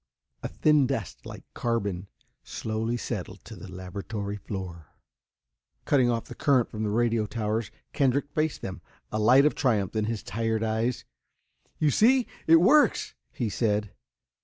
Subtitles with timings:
[0.41, 2.07] A thin dust, like carbon,
[2.43, 4.87] slowly settled to the laboratory floor.
[5.85, 9.95] Cutting off the current from the radio towers, Kendrick faced them, a light of triumph
[9.95, 11.05] in his tired eyes.
[11.77, 13.91] "You see it works," he said.